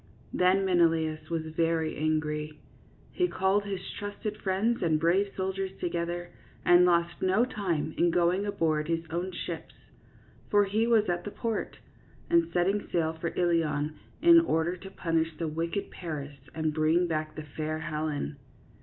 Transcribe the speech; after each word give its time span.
Then 0.33 0.65
Menelaus 0.65 1.29
was 1.29 1.43
very 1.55 1.95
angry. 1.95 2.59
He 3.11 3.27
called 3.27 3.65
his 3.65 3.87
trusted 3.91 4.35
friends 4.41 4.81
and 4.81 4.99
brave 4.99 5.31
soldiers 5.37 5.77
together 5.79 6.31
and 6.65 6.85
lost 6.85 7.21
no 7.21 7.45
time 7.45 7.93
in 7.99 8.09
going 8.09 8.43
aboard 8.43 8.87
his 8.87 9.05
own 9.11 9.31
ships— 9.31 9.75
for 10.49 10.63
he 10.65 10.87
was 10.87 11.07
at 11.07 11.23
the 11.23 11.29
port— 11.29 11.77
and 12.31 12.51
setting 12.51 12.87
sail 12.91 13.13
for 13.13 13.31
Ilion, 13.35 13.93
in 14.23 14.39
order 14.39 14.75
to 14.75 14.89
punish 14.89 15.37
the 15.37 15.47
wicked 15.47 15.91
Paris 15.91 16.35
and 16.55 16.73
bring 16.73 17.05
back 17.05 17.35
the 17.35 17.43
fair 17.43 17.77
Helen. 17.77 18.37